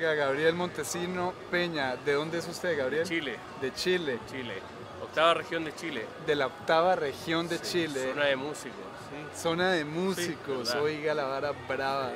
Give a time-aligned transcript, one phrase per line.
[0.00, 3.06] Oiga, Gabriel Montesino Peña, ¿de dónde es usted, Gabriel?
[3.06, 3.36] Chile.
[3.60, 4.18] De Chile.
[4.30, 4.54] Chile.
[5.02, 6.06] Octava región de Chile.
[6.26, 8.08] De la octava región de Chile.
[8.08, 8.78] Zona de músicos,
[9.10, 9.38] sí.
[9.38, 12.12] Zona de músicos, oiga la vara brava.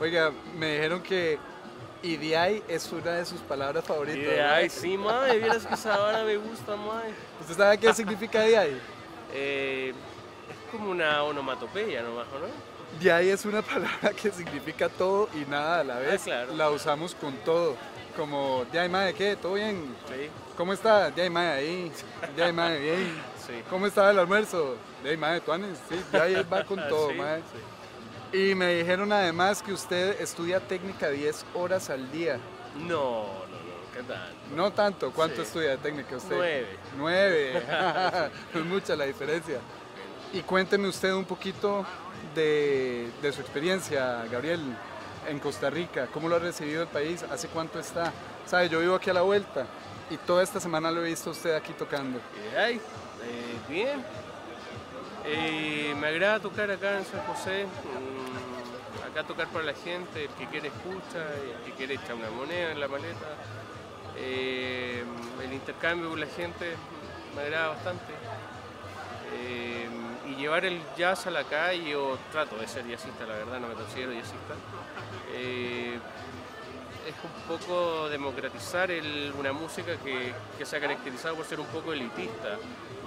[0.00, 1.38] Oiga, me dijeron que
[2.02, 4.20] Idiay es una de sus palabras favoritas.
[4.20, 7.12] Idiay, sí, mae, vieras que esa vara me gusta, mae.
[7.40, 8.80] ¿Usted sabe qué significa Idiay?
[9.30, 9.92] Eh,
[10.50, 12.48] es como una onomatopeya nomás, ¿no?
[13.00, 16.22] Diay es una palabra que significa todo y nada a la vez.
[16.22, 16.54] Ah, claro.
[16.56, 17.76] La usamos con todo.
[18.16, 19.36] Como, Diay, mae, ¿qué?
[19.36, 19.94] ¿Todo bien?
[20.08, 20.28] Sí.
[20.56, 21.10] ¿Cómo está?
[21.10, 21.92] Diay, mae, ahí.
[22.36, 23.22] Diay, mae, bien.
[23.48, 23.54] Sí.
[23.70, 24.76] ¿Cómo está el almuerzo?
[25.02, 25.78] Diay, mae, tuanes.
[25.88, 27.40] Sí, Diay va con todo, Sí, mae.
[28.32, 28.38] sí.
[28.50, 32.38] Y me dijeron además que usted estudia técnica 10 horas al día.
[32.76, 34.34] No, no, no, ¿qué tal?
[34.54, 35.10] No tanto.
[35.12, 35.42] ¿Cuánto Sí.
[35.42, 36.36] estudia de técnica usted?
[36.36, 36.66] Nueve.
[36.98, 37.62] Nueve.
[38.54, 39.60] es mucha la diferencia.
[40.34, 41.86] Y cuénteme usted un poquito
[42.34, 44.60] de, de su experiencia, Gabriel,
[45.28, 46.08] en Costa Rica.
[46.12, 47.22] ¿Cómo lo ha recibido el país?
[47.22, 48.12] ¿Hace cuánto está?
[48.46, 48.68] ¿Sabe?
[48.68, 49.66] Yo vivo aquí a la vuelta
[50.10, 52.18] y toda esta semana lo he visto usted aquí tocando.
[52.56, 52.80] Eh,
[53.68, 54.04] bien.
[55.26, 57.66] Eh, me agrada tocar acá en San José.
[57.66, 61.24] mm, acá tocar para la gente, el que quiere escucha,
[61.56, 63.26] el que quiere echar una moneda en la maleta.
[64.16, 65.04] Eh,
[65.44, 66.74] el intercambio con la gente
[67.36, 68.12] me agrada bastante.
[69.34, 69.77] Eh,
[70.38, 73.74] llevar el jazz a la calle, o trato de ser jazzista, la verdad, no me
[73.74, 74.54] considero jazzista.
[75.34, 75.98] eh,
[77.08, 78.90] es un poco democratizar
[79.38, 82.58] una música que, que se ha caracterizado por ser un poco elitista,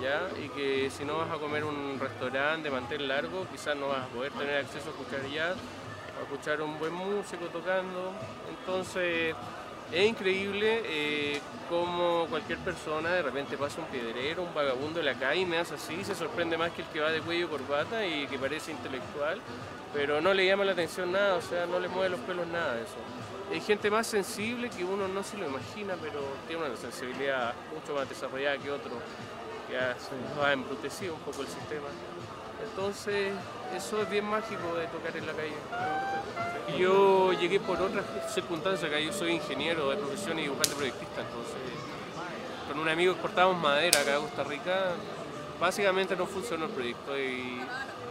[0.01, 0.27] ¿ya?
[0.43, 4.05] Y que si no vas a comer un restaurante de mantel largo, quizás no vas
[4.05, 5.55] a poder tener acceso a escuchar jazz,
[6.19, 8.11] a escuchar un buen músico tocando.
[8.49, 9.35] Entonces,
[9.91, 15.15] es increíble eh, cómo cualquier persona de repente pasa un piedrero, un vagabundo en la
[15.15, 17.49] calle y me hace así, se sorprende más que el que va de cuello y
[17.49, 19.39] corbata y que parece intelectual,
[19.93, 22.75] pero no le llama la atención nada, o sea, no le mueve los pelos nada
[22.75, 22.95] de eso.
[23.51, 27.93] Hay gente más sensible que uno no se lo imagina, pero tiene una sensibilidad mucho
[27.93, 28.91] más desarrollada que otro,
[29.67, 29.95] que ha,
[30.35, 31.87] nos ha embrutecido un poco el sistema.
[32.71, 33.33] Entonces,
[33.75, 36.77] eso es bien mágico de tocar en la calle.
[36.77, 41.55] Yo llegué por otras circunstancias, acá yo soy ingeniero de profesión y dibujante proyectista, entonces
[42.69, 44.91] con un amigo exportábamos madera acá a Costa Rica,
[45.59, 47.59] básicamente no funcionó el proyecto y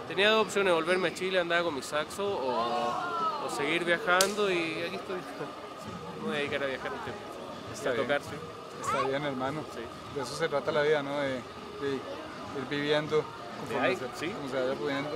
[0.06, 4.82] tenía dos opciones, volverme a Chile, andar con mi saxo o, o seguir viajando y
[4.86, 5.20] aquí estoy.
[6.20, 7.22] Me voy a dedicar a viajar un tiempo.
[7.72, 8.04] Está a bien.
[8.06, 8.36] tocar, sí.
[8.82, 9.64] Está bien, hermano.
[9.74, 9.80] Sí.
[10.14, 11.18] De eso se trata la vida, ¿no?
[11.18, 13.24] De, de ir viviendo
[13.60, 14.32] conforme ahí, se, sí.
[14.32, 15.10] como se vaya pudiendo.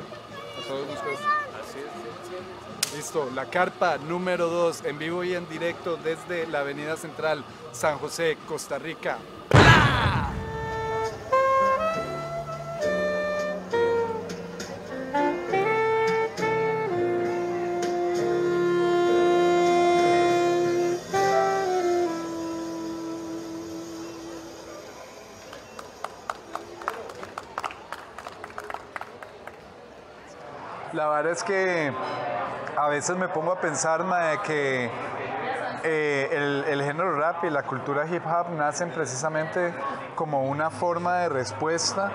[1.60, 2.96] Así es.
[2.96, 7.98] Listo, la carpa número 2 en vivo y en directo desde la Avenida Central, San
[7.98, 9.18] José, Costa Rica.
[31.34, 31.92] Es que
[32.76, 34.04] a veces me pongo a pensar
[34.42, 34.88] que
[35.82, 39.74] eh, el género rap y la cultura hip hop nacen precisamente
[40.14, 42.12] como una forma de respuesta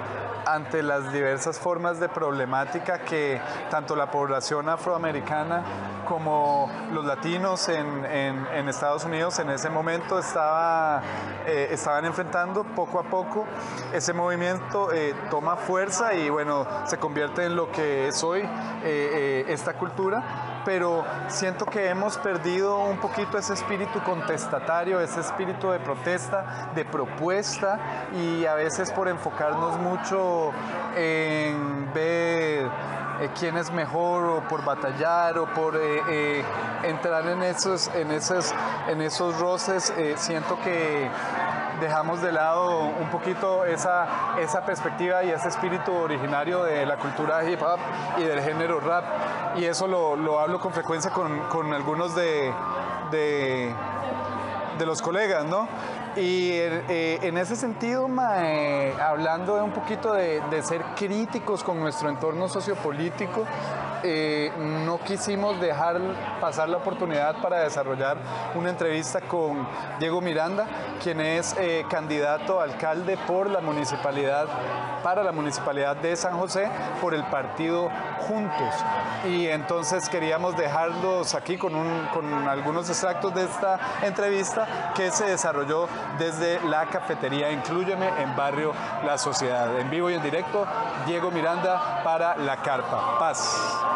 [0.53, 5.63] ante las diversas formas de problemática que tanto la población afroamericana
[6.07, 11.01] como los latinos en, en- Estados Unidos en ese momento estaba,
[11.47, 13.45] eh, estaban enfrentando poco a poco.
[13.93, 18.41] Ese movimiento eh, toma fuerza y bueno, se convierte en lo que es hoy
[18.83, 20.23] eh, esta cultura,
[20.69, 26.85] pero siento que hemos perdido un poquito ese espíritu contestatario, ese espíritu de protesta, de
[26.85, 27.79] propuesta
[28.13, 30.51] y a veces por enfocarnos mucho
[30.95, 32.67] en ver
[33.19, 36.43] eh, quién es mejor o por batallar o por eh, eh,
[36.83, 38.53] entrar en esos, en esos,
[38.87, 41.09] en esos roces, siento que
[41.79, 44.07] dejamos de lado un poquito esa,
[44.39, 47.79] esa perspectiva y ese espíritu originario de la cultura hip hop
[48.17, 49.03] y del género rap.
[49.57, 52.53] Y eso lo, lo hablo con frecuencia con, con algunos de,
[53.11, 53.75] de,
[54.85, 55.67] los colegas, ¿no?
[56.15, 58.07] Y eh, en ese sentido,
[59.01, 63.45] hablando un poquito de ser críticos con nuestro entorno sociopolítico,
[64.03, 65.99] eh, no quisimos dejar
[66.39, 68.17] pasar la oportunidad para desarrollar
[68.55, 69.67] una entrevista con
[69.99, 70.67] Diego Miranda,
[71.01, 74.47] quien es eh, candidato a alcalde por la municipalidad,
[75.03, 76.69] para la municipalidad de San José,
[77.01, 77.89] por el partido
[78.27, 78.75] Juntos.
[79.27, 81.73] Y entonces queríamos dejarlos aquí con,
[82.13, 85.87] con algunos extractos de esta entrevista que se desarrolló
[86.19, 88.73] desde la cafetería Inclúyeme en Barrio
[89.05, 89.79] La Sociedad.
[89.79, 90.65] En vivo y en directo,
[91.05, 93.17] Diego Miranda para La Carpa.
[93.19, 93.88] Paz.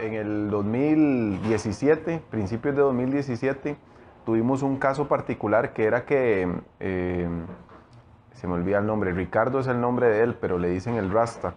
[0.00, 3.76] En el 2017, principios de 2017,
[4.24, 6.48] tuvimos un caso particular que era que,
[6.80, 7.28] eh,
[8.32, 11.10] se me olvida el nombre, Ricardo es el nombre de él, pero le dicen el
[11.10, 11.54] Rasta.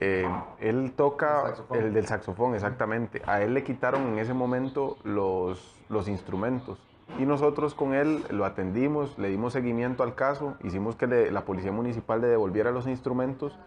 [0.00, 0.28] Eh,
[0.60, 3.22] él toca el, del saxofón, exactamente.
[3.26, 6.78] A él le quitaron en ese momento los, los instrumentos.
[7.18, 11.72] Y nosotros con él lo atendimos, le dimos seguimiento al caso, hicimos que la policía
[11.72, 13.58] municipal le devolviera los instrumentos,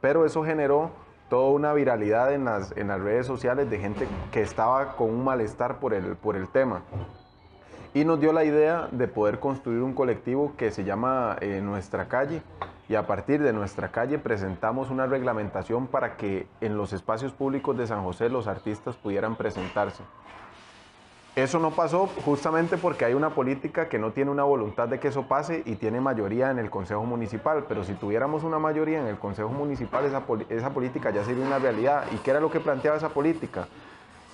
[0.00, 0.90] pero eso generó
[1.30, 5.24] toda una viralidad en las, en las redes sociales de gente que estaba con un
[5.24, 6.82] malestar por el, por el tema.
[7.94, 12.08] Y nos dio la idea de poder construir un colectivo que se llama eh, Nuestra
[12.08, 12.42] Calle.
[12.88, 17.76] Y a partir de Nuestra Calle presentamos una reglamentación para que en los espacios públicos
[17.78, 20.02] de San José los artistas pudieran presentarse.
[21.36, 25.08] Eso no pasó justamente porque hay una política que no tiene una voluntad de que
[25.08, 27.66] eso pase y tiene mayoría en el Consejo Municipal.
[27.68, 32.04] Pero si tuviéramos una mayoría en el Consejo Municipal, esa, política ya sería una realidad.
[32.12, 33.68] ¿Y qué era lo que planteaba esa política?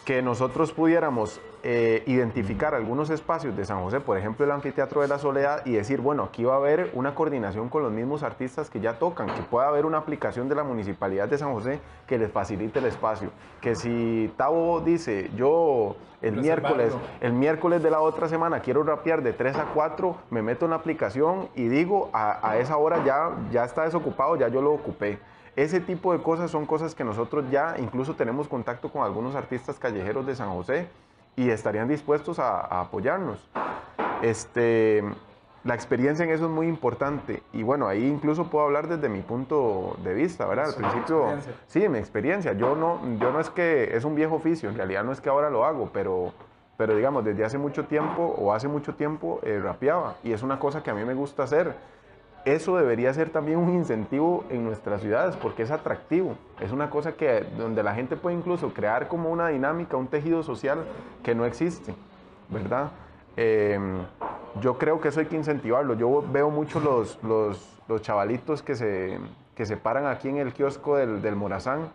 [0.07, 5.09] Que nosotros pudiéramos eh, identificar algunos espacios de San José, por ejemplo el Anfiteatro de
[5.09, 8.71] la Soledad, y decir, bueno, aquí va a haber una coordinación con los mismos artistas
[8.71, 12.19] que ya tocan, que pueda haber una aplicación de la Municipalidad de San José que
[12.19, 13.31] les facilite el espacio.
[13.61, 19.25] Que si Tavo dice, yo el miércoles, el miércoles de la otra semana quiero rapear
[19.25, 23.05] de 3 a 4, me meto en la aplicación y digo, a, a esa hora
[23.05, 25.19] ya, ya está desocupado, ya yo lo ocupé.
[25.57, 29.79] Ese tipo de cosas son cosas que nosotros ya incluso tenemos contacto con algunos artistas
[29.79, 30.87] callejeros de San José
[31.35, 33.49] y estarían dispuestos a, apoyarnos.
[34.21, 35.03] Este,
[35.65, 39.23] la experiencia en eso es muy importante y bueno, ahí incluso puedo hablar desde mi
[39.23, 40.67] punto de vista, ¿verdad?
[40.67, 41.25] Al principio,
[41.67, 42.53] sí, mi experiencia.
[42.53, 45.31] Yo no, yo no es que es un viejo oficio, en realidad no es que
[45.31, 46.35] ahora lo hago, pero,
[46.77, 50.59] pero digamos, desde hace mucho tiempo o hace mucho tiempo eh, rapeaba y es una
[50.59, 51.96] cosa que a mí me gusta hacer
[52.47, 56.37] eso debería ser también un incentivo en nuestras ciudades porque es atractivo.
[56.61, 60.45] Es una cosa que donde la gente puede incluso crear como una dinámica, un tejido
[60.45, 60.85] social
[61.25, 61.93] que no existe,
[62.49, 62.93] ¿verdad?
[63.37, 63.99] Em,
[64.61, 65.95] yo creo que eso hay que incentivarlo.
[65.95, 69.19] Yo veo mucho los, los, los chavalitos que se,
[69.57, 71.91] que se paran aquí en el kiosco del, del Morazán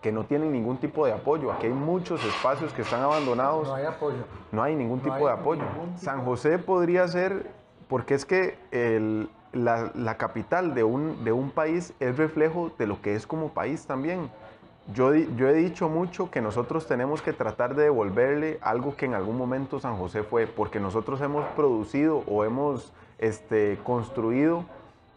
[0.00, 1.50] que no tienen ningún tipo de apoyo.
[1.50, 3.66] Aquí hay muchos espacios que están abandonados.
[3.66, 4.18] No hay apoyo.
[4.52, 5.64] No hay ningún tipo de apoyo.
[5.96, 7.50] San José podría ser,
[7.88, 13.00] porque es que el, la, capital de un, de un, país es reflejo de lo
[13.00, 14.30] que es como país también.
[14.94, 19.14] Yo, yo he dicho mucho que nosotros tenemos que tratar de devolverle algo que en
[19.14, 24.64] algún momento San José fue, porque nosotros hemos producido o hemos este, construido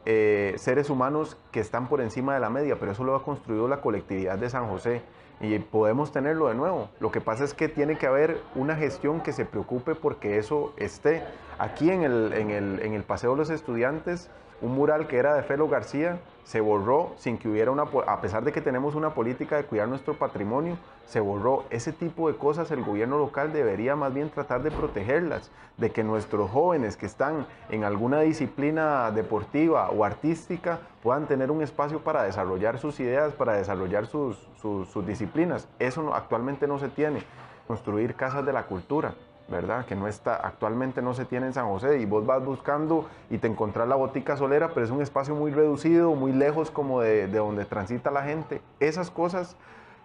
[0.06, 3.68] eh, seres humanos que están por encima de la media, pero eso lo ha construido
[3.68, 5.04] la colectividad de San José
[5.40, 6.90] y podemos tenerlo de nuevo.
[7.00, 10.74] Lo que pasa es que tiene que haber una gestión que se preocupe porque eso
[10.78, 11.24] esté.
[11.62, 15.36] Aquí en el, en el, en el Paseo de los Estudiantes, un mural que era
[15.36, 19.14] de Felo García se borró sin que hubiera una, a pesar de que tenemos una
[19.14, 21.66] política de cuidar nuestro patrimonio, se borró.
[21.70, 26.04] Ese tipo de cosas el gobierno local debería más bien tratar de protegerlas, de que
[26.04, 32.24] nuestros jóvenes que están en alguna disciplina deportiva o artística puedan tener un espacio para
[32.24, 35.68] desarrollar sus ideas, para desarrollar sus, sus, disciplinas.
[35.78, 37.22] Eso actualmente no se tiene.
[37.68, 39.14] Construir casas de la cultura.
[39.48, 39.86] ¿Verdad?
[39.86, 43.38] Que no está, actualmente no se tiene en San José y vos vas buscando y
[43.38, 47.28] te encontrás la botica solera, pero es un espacio muy reducido, muy lejos como de,
[47.28, 48.62] donde transita la gente.
[48.80, 49.58] Esas cosas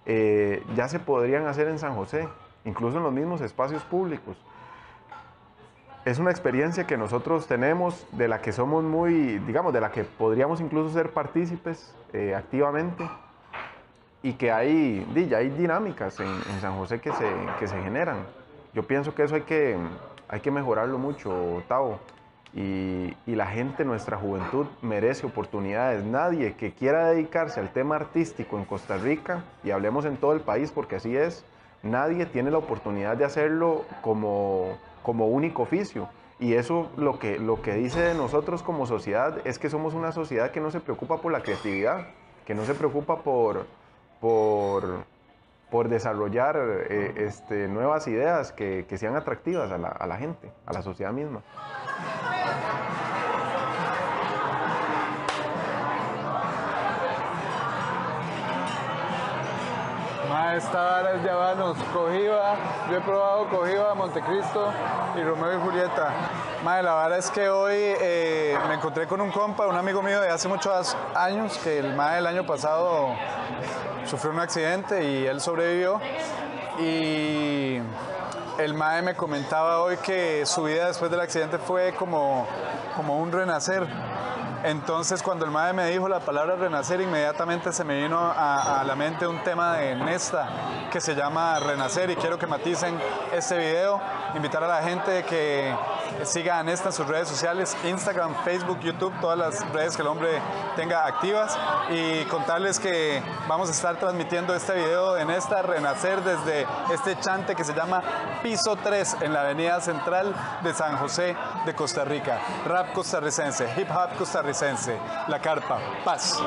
[0.05, 2.29] eh, ya se podrían hacer en San José,
[2.65, 4.37] incluso en los mismos espacios públicos.
[6.05, 10.05] Es una experiencia que nosotros tenemos, de la que somos muy, digamos, de la que
[10.05, 13.09] podríamos incluso ser partícipes eh, activamente
[14.23, 17.25] y que hay, ya hay dinámicas en, en San José que se,
[17.59, 18.19] que se generan.
[18.77, 19.75] Yo pienso que eso hay que,
[20.29, 21.99] hay que mejorarlo mucho, Tavo.
[22.53, 26.05] Y, y, la gente, nuestra juventud, merece oportunidades.
[26.05, 30.41] Nadie que quiera dedicarse al tema artístico en Costa Rica, y hablemos en todo el
[30.41, 31.43] país porque así es,
[31.83, 36.11] nadie tiene la oportunidad de hacerlo como, como único oficio.
[36.39, 40.13] Y eso lo que, lo que dice de nosotros como sociedad es que somos una
[40.13, 42.09] sociedad que no se preocupa por la creatividad,
[42.45, 43.65] que no se preocupa por,
[44.21, 45.07] por,
[45.71, 50.53] por desarrollar eh, este, nuevas ideas que, que sean atractivas a la, a la, gente,
[50.65, 51.43] a la sociedad misma.
[60.57, 62.55] esta vara es de Habanos, Cojiba,
[62.91, 64.73] yo he probado Cojiba, Montecristo
[65.15, 66.15] y Romeo y Julieta.
[66.65, 70.19] Madre, la verdad es que hoy eh, me encontré con un compa, un amigo mío
[70.21, 73.15] de hace muchos años, que el mae del año pasado
[74.07, 76.01] sufrió un accidente y él sobrevivió.
[76.79, 77.81] Y
[78.59, 82.47] el mae me comentaba hoy que su vida después del accidente fue como,
[82.95, 83.87] como un renacer
[84.63, 88.85] Entonces cuando el madre me dijo la palabra renacer, inmediatamente se me vino a, a,
[88.85, 90.49] la mente un tema de Nesta
[90.91, 92.99] que se llama Renacer y quiero que maticen
[93.33, 94.01] este video,
[94.35, 95.75] invitar a la gente que
[96.25, 100.09] siga a Nesta en sus redes sociales, Instagram, Facebook, YouTube, todas las redes que el
[100.09, 100.41] hombre
[100.75, 101.57] tenga activas
[101.91, 107.55] y contarles que vamos a estar transmitiendo este video de Nesta Renacer desde este chante
[107.55, 108.03] que se llama
[108.43, 112.39] Piso 3 en la avenida central de San José de Costa Rica.
[112.67, 116.41] Rap costarricense, hip hop costarricense, La Carpa, paz.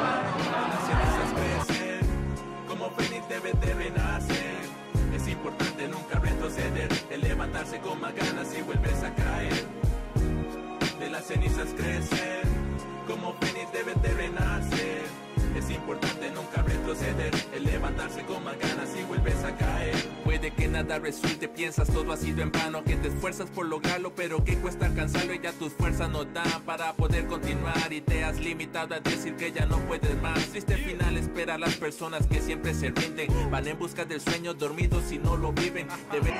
[21.59, 25.33] Piensas todo ha sido en vano, que te esfuerzas por lograrlo, pero que cuesta alcanzarlo
[25.33, 29.35] y ya tus fuerzas no dan para poder continuar y te has limitado a decir
[29.35, 30.39] que ya no puedes más.
[30.51, 34.53] Triste final espera a las personas que siempre se rinden, van en busca del sueño
[34.53, 35.89] dormidos y no lo viven.
[36.09, 36.33] Deben...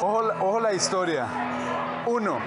[0.00, 1.26] Ojo, ojo la historia.
[2.06, 2.38] Uno,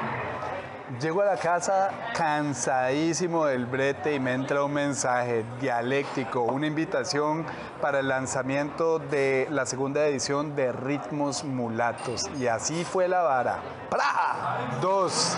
[0.99, 7.45] llego a la casa cansadísimo del brete y me entra un mensaje dialéctico, una invitación
[7.81, 12.29] para el lanzamiento de la segunda edición de Ritmos Mulatos.
[12.39, 13.59] Y así fue la vara.
[13.89, 14.79] ¡Pra!
[14.81, 15.37] Dos,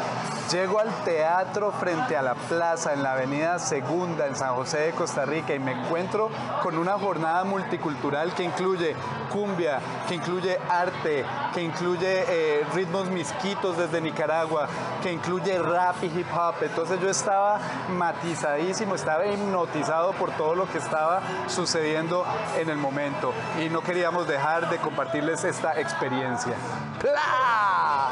[0.49, 4.91] llego al teatro frente a la plaza en la avenida Segunda en San José de
[4.91, 6.29] Costa Rica y me encuentro
[6.63, 8.95] con una jornada multicultural que incluye
[9.31, 14.67] cumbia, que incluye arte, que incluye eh, ritmos misquitos desde Nicaragua,
[15.01, 16.55] que incluye rap y hip hop.
[16.61, 22.25] Entonces yo estaba matizadísimo, estaba hipnotizado por todo lo que estaba sucediendo
[22.57, 26.53] en el momento y no queríamos dejar de compartirles esta experiencia.
[26.99, 28.09] ¡Pla!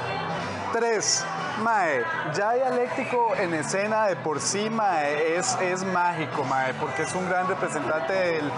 [0.72, 1.26] Tres,
[1.60, 7.14] Mae, ya dialéctico en escena de por sí, Mae, es, es mágico, Mae, porque es
[7.14, 8.52] un gran representante del,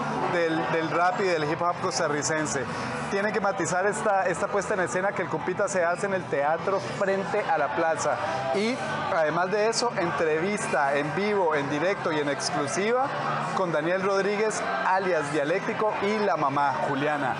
[0.71, 2.63] del, rap y del hip hop costarricense.
[3.09, 6.23] Tiene que matizar esta, esta puesta en escena que el compita se hace en el
[6.25, 8.15] teatro frente a la plaza.
[8.55, 8.75] Y
[9.15, 13.07] además de eso, entrevista en vivo, en directo y en exclusiva
[13.55, 17.35] con Daniel Rodríguez, alias Dialéctico, y la mamá, Juliana.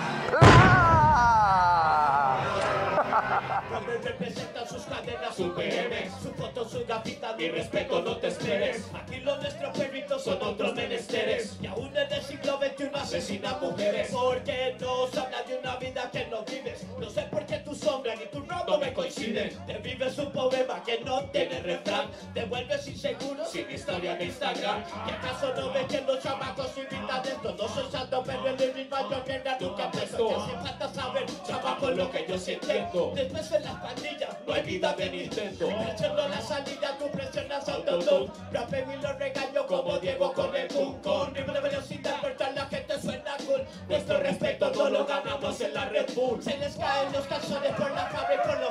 [3.80, 8.84] Representan sus cadenas, su PM, su foto, su gafita, mi respeto, no te esperes.
[8.94, 11.56] Aquí los nuestros perritos son otros menesteres.
[11.60, 14.10] Y aún en el siglo XXI asesinan mujeres.
[14.12, 16.86] Porque nos habla de una vida que no vives.
[16.98, 18.41] No sé por qué tu sombra ni tu
[18.72, 19.50] no me coinciden.
[19.66, 22.08] Te vives un poema que no tiene refrán.
[22.32, 24.82] Te vuelves inseguro sin historia en Instagram.
[25.06, 27.54] ¿Y acaso no ves que los chamacos invitan esto?
[27.58, 30.28] No soy santo, pero en el mismo yo mierda nunca presto.
[30.28, 33.12] Que hace falta saber, chamaco, lo que yo sí entiendo.
[33.14, 35.68] Después en las pandillas no hay vida de Nintendo.
[35.68, 38.32] Presiono la salida, tú presionas autotune.
[38.52, 40.98] Rapeo y lo regaño como Diego con el Kun.
[41.02, 43.62] Con nivel de velocidad, verdad la gente suena cool.
[43.88, 46.42] Nuestro respeto no lo ganamos en la Red Bull.
[46.42, 48.61] Se les caen los calzones por la cabeza y por los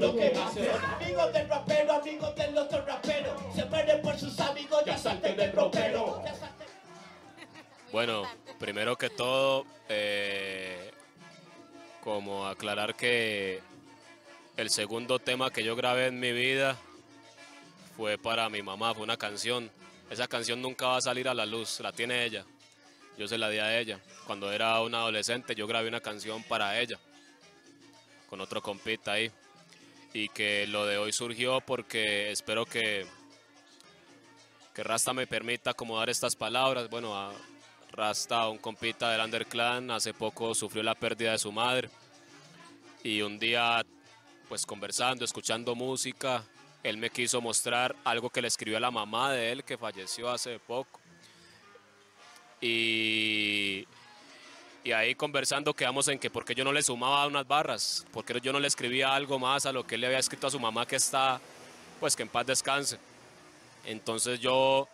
[0.00, 0.68] lo que hacen.
[0.70, 3.36] Amigos del rapero, amigos del otro rapero.
[3.54, 6.22] Se mueren por sus amigos, ya salten del ropero.
[7.92, 8.22] Bueno,
[8.58, 10.90] primero que todo, eh,
[12.02, 13.60] como aclarar que
[14.56, 16.76] el segundo tema que yo grabé en mi vida
[17.96, 19.70] fue para mi mamá, fue una canción.
[20.08, 22.44] Esa canción nunca va a salir a la luz, la tiene ella.
[23.18, 24.00] Yo se la di a ella.
[24.26, 26.98] Cuando era una adolescente yo grabé una canción para ella,
[28.28, 29.30] con otro compita ahí.
[30.12, 33.06] Y que lo de hoy surgió porque espero que,
[34.74, 36.90] que Rasta me permita acomodar estas palabras.
[36.90, 37.32] Bueno,
[37.92, 41.90] Rasta, un compita del Underclan, hace poco sufrió la pérdida de su madre.
[43.02, 43.84] Y un día,
[44.48, 46.44] pues conversando, escuchando música,
[46.82, 50.30] él me quiso mostrar algo que le escribió a la mamá de él, que falleció
[50.30, 51.00] hace poco.
[52.60, 53.86] Y,
[54.82, 58.52] y ahí conversando quedamos en que porque yo no le sumaba unas barras, porque yo
[58.52, 60.86] no le escribía algo más a lo que él le había escrito a su mamá
[60.86, 61.40] que está,
[61.98, 62.98] pues que en paz descanse.
[63.84, 64.88] Entonces yo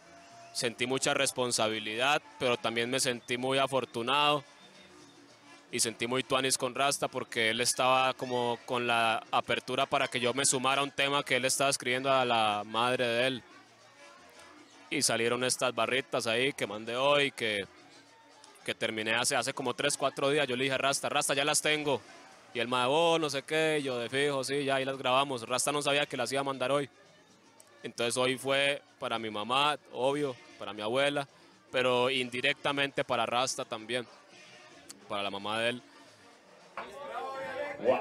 [0.53, 4.43] sentí mucha responsabilidad, pero también me sentí muy afortunado
[5.71, 10.19] y sentí muy tuanis con Rasta porque él estaba como con la apertura para que
[10.19, 13.43] yo me sumara a un tema que él estaba escribiendo a la madre de él.
[14.91, 17.67] Y salieron estas barritas ahí que mandé hoy, que,
[18.67, 20.49] que terminé hace, hace como 3, 4 días.
[20.49, 22.01] Yo le dije Rasta, Rasta, ya las tengo.
[22.53, 24.99] Y él me dijo, oh, no sé qué, yo de fijo, sí, ya ahí las
[24.99, 25.49] grabamos.
[25.49, 26.91] Rasta no sabía que las iba a mandar hoy.
[27.85, 31.29] Entonces hoy fue para mi mamá, obvio, para mi abuela,
[31.71, 34.05] pero indirectamente para Rasta también,
[35.09, 35.83] para la mamá de él.
[37.85, 37.99] Wow.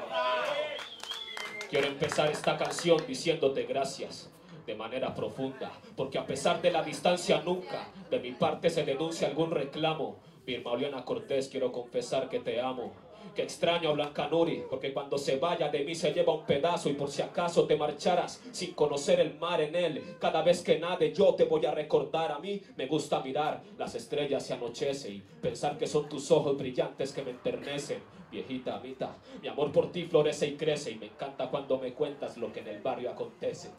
[1.70, 4.32] Quiero empezar esta canción diciéndote gracias
[4.66, 9.28] de manera profunda, porque a pesar de la distancia nunca de mi parte se denuncia
[9.28, 10.26] algún reclamo.
[10.48, 12.94] Irma Oliana Cortés, quiero confesar que te amo.
[13.34, 16.90] Que extraño a Blanca Nuri, porque cuando se vaya de mí se lleva un pedazo
[16.90, 20.78] y por si acaso te marcharas sin conocer el mar en él, cada vez que
[20.78, 22.32] nade yo te voy a recordar.
[22.32, 26.56] A mí me gusta mirar las estrellas se anochece y pensar que son tus ojos
[26.56, 28.00] brillantes que me enternecen.
[28.32, 32.38] Viejita amita, mi amor por ti florece y crece y me encanta cuando me cuentas
[32.38, 33.72] lo que en el barrio acontece.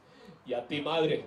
[0.44, 1.24] Y a ti madre,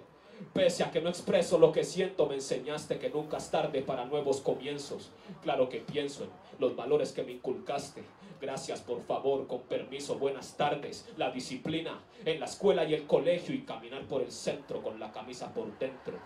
[0.54, 4.06] Pese a que no expreso lo que siento, me enseñaste que nunca es tarde para
[4.06, 5.12] nuevos comienzos.
[5.41, 8.04] Claro que pienso en los valores que me inculcaste.
[8.41, 11.10] Gracias, por favor, con permiso, buenas tardes.
[11.17, 15.12] La disciplina en la escuela y el colegio y caminar por el centro con la
[15.12, 16.17] camisa por dentro.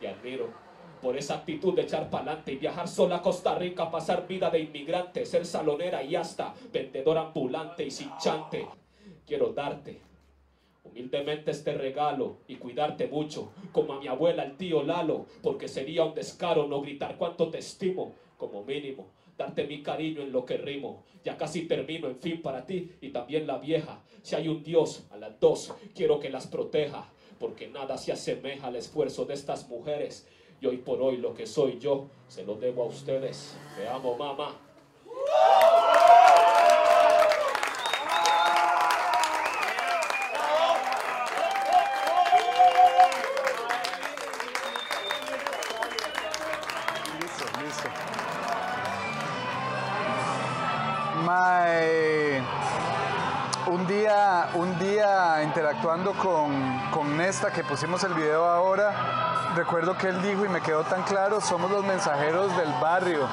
[0.00, 0.48] Te admiro
[1.00, 4.60] por esa actitud de echar pa'lante y viajar sola a Costa Rica, pasar vida de
[4.60, 8.66] inmigrante, ser salonera y hasta vendedor ambulante y sin chante.
[9.24, 10.11] Quiero darte
[10.84, 16.04] humildemente este regalo y cuidarte mucho, como a mi abuela, el tío Lalo, porque sería
[16.04, 20.56] un descaro no gritar cuánto te estimo, como mínimo, darte mi cariño en lo que
[20.56, 21.04] rimo.
[21.24, 24.02] Ya casi termino, en fin, para ti y también la vieja.
[24.22, 28.68] Si hay un Dios, a las dos, quiero que las proteja, porque nada se asemeja
[28.68, 30.26] al esfuerzo de estas mujeres.
[30.60, 33.56] Y hoy por hoy lo que soy yo, se lo debo a ustedes.
[33.76, 34.56] Te amo, mamá.
[55.52, 60.62] Interactuando con, con Nesta, que pusimos el video ahora, recuerdo que él dijo y me
[60.62, 63.28] quedó tan claro, somos los mensajeros del barrio.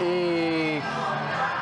[0.00, 0.80] Y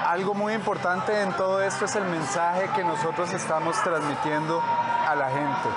[0.06, 4.62] algo muy importante en todo esto es el mensaje que nosotros estamos transmitiendo
[5.08, 5.68] a la gente.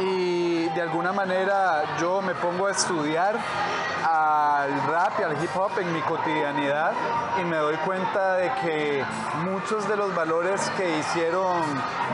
[0.00, 3.38] Y de alguna manera yo me pongo a estudiar
[4.68, 6.92] al rap y al hip hop en mi cotidianidad
[7.40, 9.04] y me doy cuenta de que
[9.44, 11.62] muchos de los valores que hicieron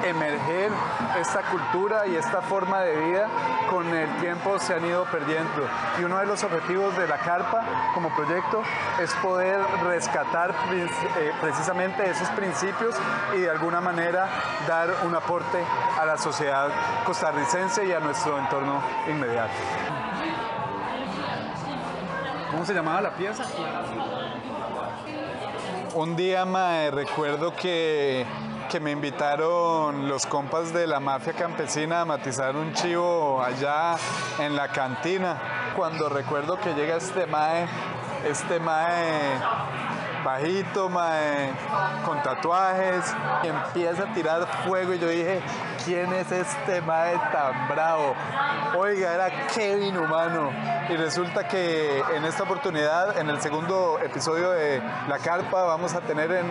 [0.04, 0.70] emerger
[1.18, 3.28] esta cultura y esta forma de vida
[3.70, 5.68] con el tiempo se han ido perdiendo.
[6.00, 7.62] Y uno de los objetivos de la carpa
[7.94, 8.62] como proyecto
[9.00, 12.94] es poder rescatar eh, precisamente esos principios
[13.34, 14.28] y de alguna manera
[14.68, 15.64] dar un aporte
[15.98, 16.68] a la sociedad
[17.04, 20.03] costarricense y a nuestro entorno inmediato.
[22.64, 23.44] ¿Cómo se llamaba la pieza?
[25.92, 28.24] Un día, mae, recuerdo que,
[28.70, 33.96] que me invitaron los compas de la mafia campesina a matizar un chivo allá
[34.38, 35.72] en la cantina.
[35.76, 37.66] Cuando recuerdo que llega este mae,
[38.26, 39.34] este mae
[40.24, 41.52] bajito, mae,
[42.04, 45.40] con tatuajes, empieza a tirar fuego y yo dije,
[45.84, 48.14] ¿quién es este mae tan bravo?
[48.76, 50.50] Oiga, era Kevin Humano.
[50.88, 56.00] Y resulta que en esta oportunidad, en el segundo episodio de La Carpa, vamos a
[56.00, 56.46] tener en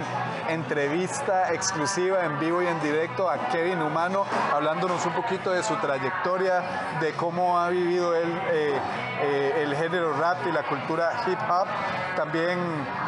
[0.49, 5.75] entrevista exclusiva en vivo y en directo a Kevin Humano, hablándonos un poquito de su
[5.75, 6.63] trayectoria,
[6.99, 8.79] de cómo ha vivido él eh,
[9.21, 11.67] eh, el género rap y la cultura hip hop.
[12.15, 12.59] También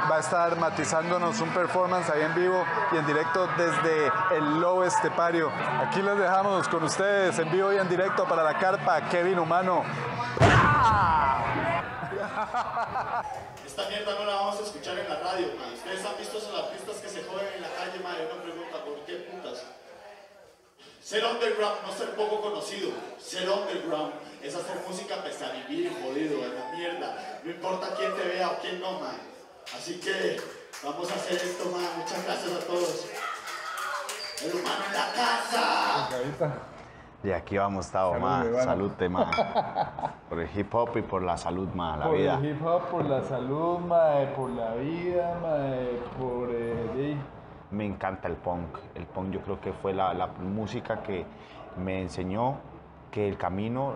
[0.09, 4.83] va a estar matizándonos un performance ahí en vivo y en directo desde el Lobo
[4.83, 5.51] Estepario.
[5.81, 9.83] Aquí les dejamos con ustedes en vivo y en directo para la carpa Kevin Humano.
[13.65, 15.73] Esta mierda no la vamos a escuchar en la radio, man.
[15.73, 17.91] Ustedes han visto esos artistas que se joden en la calle.
[17.95, 19.63] Y uno pregunta, ¿por qué putas?
[21.01, 22.91] Ser underground, no ser poco conocido.
[23.19, 27.41] Ser underground es hacer música pese a vivir jodido, en la mierda.
[27.43, 29.34] No importa quién te vea o quién no, man.
[29.73, 30.37] Así que
[30.83, 31.81] vamos a hacer esto, man.
[31.97, 33.09] Muchas gracias a todos.
[34.43, 36.49] El humano en la casa.
[37.23, 38.63] Y aquí vamos, Tao, Salud, ma.
[38.63, 39.31] Salute, ma.
[40.29, 42.35] Por el hip hop y por la salud, ma, la por vida.
[42.37, 47.17] el hip hop, por la salud, mae, por la vida, mae, por eh,
[47.71, 48.77] Me encanta el punk.
[48.93, 51.25] El punk yo creo que fue la, la música que
[51.77, 52.57] me enseñó
[53.09, 53.95] que el camino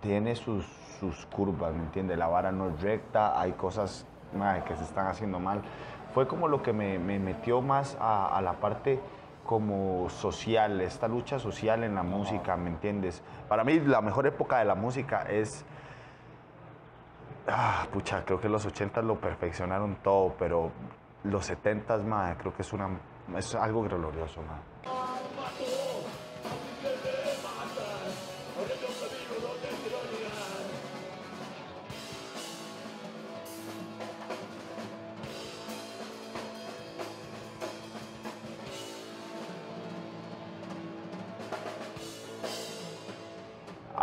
[0.00, 0.66] tiene sus,
[1.00, 2.18] sus curvas, ¿me entiendes?
[2.18, 5.62] La vara no es recta, hay cosas mae, que se están haciendo mal.
[6.12, 9.00] Fue como lo que me, me metió más a, a la parte
[9.44, 13.22] como social, esta lucha social en la música, ¿me entiendes?
[13.48, 15.66] Para mí la mejor época de la música es
[17.46, 20.70] Ah, pucha, creo que los 80 lo perfeccionaron todo, pero
[21.24, 22.88] los 70 más, creo que es una
[23.36, 24.58] es algo glorioso, ma.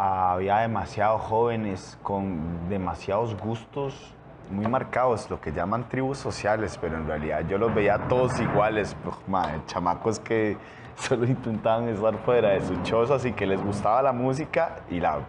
[0.01, 4.15] Había demasiados jóvenes con demasiados gustos
[4.49, 8.95] muy marcados, lo que llaman tribus sociales, pero en realidad yo los veía todos iguales,
[9.03, 10.57] pues, mae, chamacos que
[10.95, 15.19] solo intentaban estar fuera de sus chozas y que les gustaba la música y la,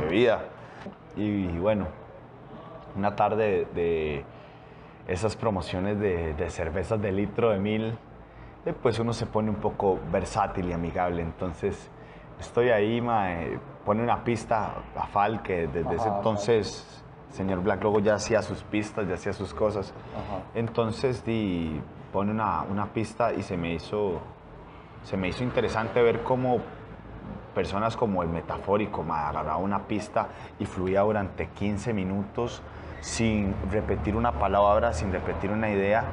[0.00, 0.40] bebida.
[1.16, 1.86] Y, bueno,
[2.96, 4.24] una tarde de,
[5.06, 7.98] esas promociones de, cervezas de litro de mil,
[8.66, 11.22] eh, pues uno se pone un poco versátil y amigable.
[11.22, 11.88] Entonces
[12.38, 18.00] estoy ahí, mae, pone una pista a Fal, que desde ese entonces señor Black Logo
[18.00, 19.94] ya hacía sus pistas, ya hacía sus cosas.
[20.54, 21.80] Entonces di,
[22.12, 24.20] pone una, una pista y se me hizo
[25.04, 26.58] se me hizo interesante ver cómo
[27.54, 32.60] personas como el metafórico me agarraba una pista y fluía durante 15 minutos
[33.00, 36.04] sin repetir una palabra, sin repetir una idea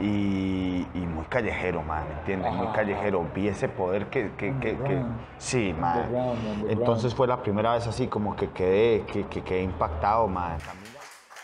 [0.00, 2.52] y, y muy callejero, man, ¿me entiendes?
[2.52, 3.26] Muy callejero.
[3.34, 4.32] Vi ese poder que...
[4.36, 5.02] que, que, que
[5.38, 6.36] sí, man.
[6.68, 10.58] Entonces fue la primera vez así como que quedé, que, que quedé impactado, man.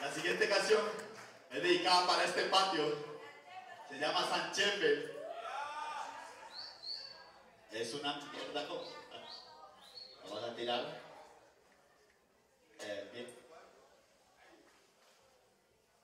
[0.00, 0.80] La siguiente canción
[1.50, 2.82] es dedicada para este patio.
[3.88, 5.12] Se llama San Chepe.
[7.72, 8.90] Es una mierda cosa.
[10.24, 11.00] Vamos a tirar.
[12.80, 13.26] Eh, bien.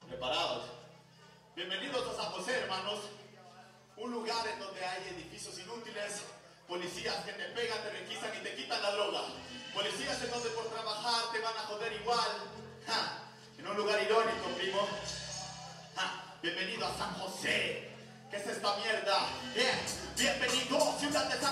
[0.08, 0.64] ¿Preparados?
[1.59, 3.01] Bienvenidos a San José, hermanos.
[3.97, 6.23] Un lugar en donde hay edificios inútiles,
[6.68, 9.23] policías que te pegan, te requisan y te quitan la droga.
[9.75, 12.31] Policías en donde por trabajar te van a joder igual.
[13.59, 14.87] En un lugar irónico, primo.
[16.40, 17.90] Bienvenido a San José.
[18.31, 19.18] ¿Qué es esta mierda?
[19.53, 19.81] Bien,
[20.16, 21.47] bienvenido Ciudad de San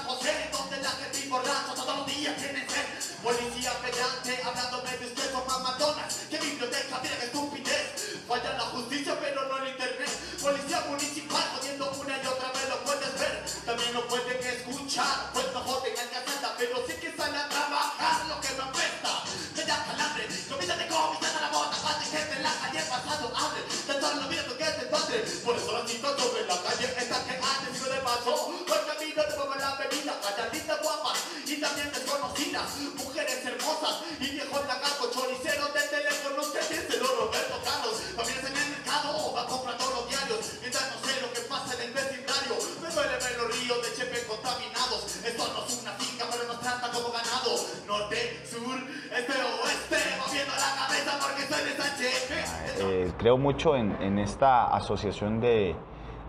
[52.87, 55.75] Eh, creo mucho en, en esta asociación de,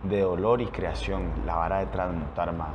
[0.04, 2.70] de dolor y creación, la vara de transmutar, ma.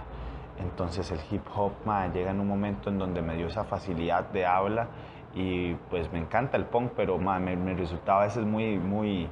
[0.61, 4.25] Entonces el hip hop, ma, llega en un momento en donde me dio esa facilidad
[4.31, 4.87] de habla
[5.35, 9.29] y pues me encanta el punk, pero ma, me, me resultaba a veces muy, muy,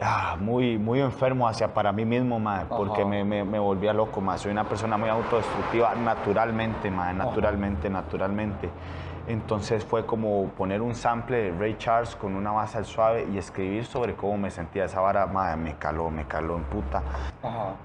[0.00, 4.20] ah, muy, muy enfermo hacia para mí mismo, ma, porque me, me, me volvía loco,
[4.20, 4.36] ma.
[4.36, 8.68] Soy una persona muy autodestructiva naturalmente, ma, naturalmente, naturalmente.
[9.28, 13.36] Entonces fue como poner un sample de Ray Charles con una base al suave y
[13.36, 17.02] escribir sobre cómo me sentía esa vara, ma, me caló, me caló en puta.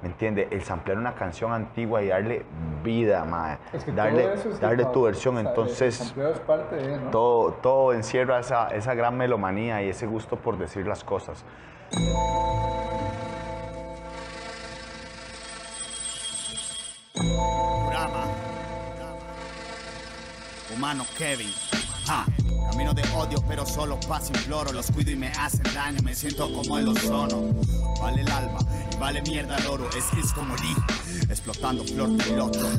[0.01, 0.47] ¿Me entiende?
[0.49, 2.45] El samplear una canción antigua y darle
[2.81, 5.37] vida, ma, Es que darle, es darle tu versión.
[5.37, 7.11] El Entonces sampleo es parte de, ¿no?
[7.11, 11.43] todo, todo encierra esa, esa gran melomanía y ese gusto por decir las cosas.
[20.75, 21.51] Humano Kevin.
[22.07, 22.25] Ah,
[22.71, 24.71] camino de odio, pero solo paz imploro.
[24.71, 27.53] Los cuido y me hacen daño, me siento como el ozono.
[28.01, 28.59] Vale el alma
[29.03, 29.89] vale mierda el oro.
[29.97, 30.75] Es gris como Lee,
[31.29, 32.69] explotando flor de loto.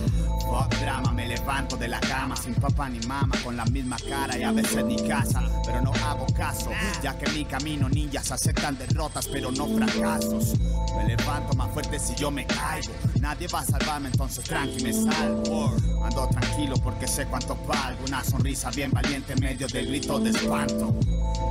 [0.49, 4.39] Fuck drama, me levanto de la cama sin papá ni mamá, con la misma cara
[4.39, 5.43] y a veces ni casa.
[5.67, 6.71] Pero no hago caso,
[7.03, 10.55] ya que mi camino ninjas aceptan derrotas, pero no fracasos.
[10.97, 12.93] Me levanto más fuerte si yo me caigo.
[13.21, 15.77] Nadie va a salvarme, entonces tranqui me salvo.
[16.03, 18.03] Ando tranquilo porque sé cuánto valgo.
[18.07, 20.95] Una sonrisa bien valiente en medio del grito de espanto.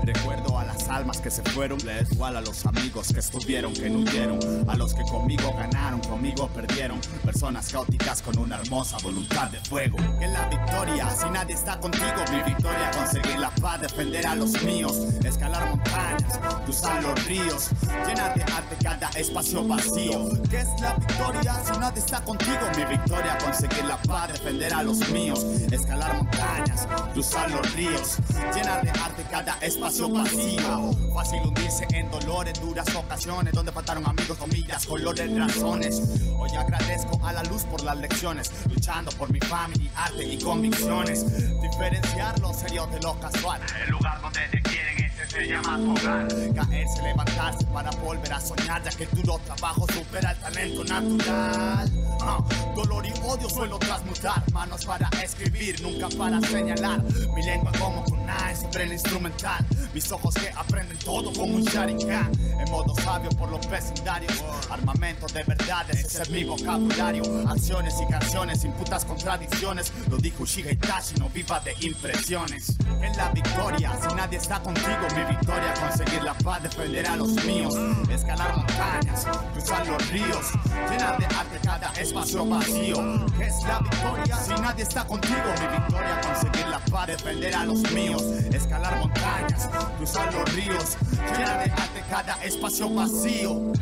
[0.03, 1.79] Recuerdo a almas que se fueron,
[2.11, 6.47] igual a los amigos que estuvieron, que no huyeron, a los que conmigo ganaron, conmigo
[6.49, 9.97] perdieron, personas caóticas con una hermosa voluntad de fuego.
[10.19, 14.63] Que la victoria, si nadie está contigo, mi victoria, conseguir la paz, defender a los
[14.63, 17.69] míos, escalar montañas, cruzar los ríos,
[18.07, 20.29] llenar de arte cada espacio vacío.
[20.49, 22.59] ¿Qué es la victoria si nadie está contigo?
[22.77, 28.17] Mi victoria, conseguir la paz, defender a los míos, escalar montañas, cruzar los ríos,
[28.55, 30.72] llenar de arte cada espacio vacío.
[31.13, 36.01] Fácil hundirse en dolores, duras ocasiones, donde faltaron amigos, comillas, colores, razones.
[36.37, 41.25] Hoy agradezco a la luz por las lecciones, luchando por mi familia, arte y convicciones.
[41.61, 43.61] Diferenciar lo serio de lo casual.
[43.85, 45.02] El lugar donde te quieren
[45.33, 46.27] se llama jugar.
[46.53, 51.91] Caerse, levantarse para volver a soñar, ya que el duro trabajo supera el talento natural.
[52.21, 52.39] Ah,
[52.75, 57.03] dolor y odio suelo transmutar, manos para escribir, nunca para señalar.
[57.35, 62.31] Mi lengua como kunai sobre el instrumental, mis ojos que aprenden todo como un Sharingan.
[62.39, 67.23] En modo sabio por los vecindarios, armamento de verdades, ese es mi vocabulario.
[67.49, 72.77] Acciones y canciones sin putas contradicciones, lo dijo Shiga Itachi, no viva de impresiones.
[73.01, 77.29] En la victoria, si nadie está contigo, mi victoria, conseguir la paz, defender a los
[77.45, 77.75] míos,
[78.09, 80.51] escalar montañas, cruzar los ríos,
[80.89, 83.25] llenar de arte cada espacio vacío.
[83.37, 84.37] ¿Qué es la victoria?
[84.37, 89.69] Si nadie está contigo, mi victoria, conseguir la paz, defender a los míos, escalar montañas,
[89.97, 93.73] cruzar los ríos, llenar de arte cada espacio vacío.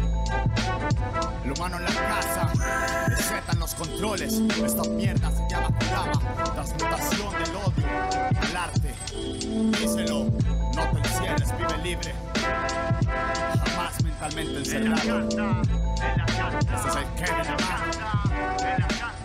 [1.43, 2.54] El humano en la casa,
[3.08, 4.34] recetan los controles.
[4.63, 8.93] Esta mierda se llama Kurama, transmutación del odio al arte.
[9.80, 10.27] Díselo,
[10.86, 12.13] no te encierres, vive libre.
[13.65, 15.20] Jamás mentalmente encerrado.
[16.60, 17.56] Este es el Kevin.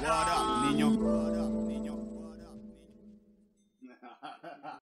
[0.02, 1.35] What up, niño?